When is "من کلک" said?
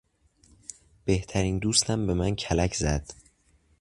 2.13-2.73